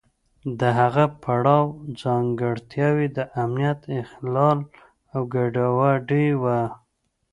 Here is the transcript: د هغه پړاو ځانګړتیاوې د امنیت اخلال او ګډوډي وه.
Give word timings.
د 0.59 0.61
هغه 0.79 1.05
پړاو 1.23 1.65
ځانګړتیاوې 2.01 3.07
د 3.17 3.19
امنیت 3.43 3.79
اخلال 4.01 4.59
او 5.13 5.21
ګډوډي 5.33 6.27
وه. 6.41 6.59